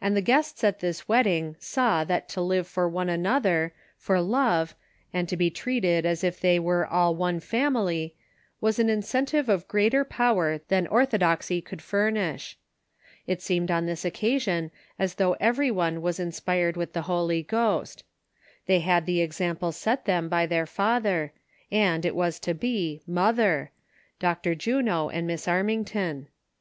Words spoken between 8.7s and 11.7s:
an incentive of greater power than orthodoxy